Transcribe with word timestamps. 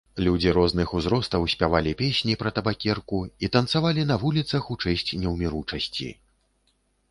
Людзі 0.25 0.51
розных 0.57 0.93
узростаў 0.99 1.45
спявалі 1.53 1.93
песні 1.99 2.33
пра 2.41 2.53
табакерку 2.57 3.21
і 3.47 3.51
танцавалі 3.59 4.09
на 4.15 4.19
вуліцах 4.27 4.63
у 4.75 4.81
чэсць 4.87 5.09
неўміручасці. 5.21 6.13